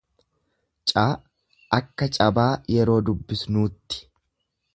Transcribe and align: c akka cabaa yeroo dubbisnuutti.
c 0.87 0.89
akka 1.79 2.09
cabaa 2.15 2.51
yeroo 2.77 2.99
dubbisnuutti. 3.11 4.03